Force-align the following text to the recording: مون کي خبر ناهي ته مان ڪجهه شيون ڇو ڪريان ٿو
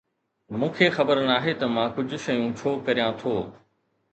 مون 0.59 0.69
کي 0.77 0.85
خبر 0.97 1.17
ناهي 1.31 1.53
ته 1.59 1.65
مان 1.75 1.87
ڪجهه 1.95 2.19
شيون 2.25 2.49
ڇو 2.59 2.69
ڪريان 2.85 3.11
ٿو 3.19 3.35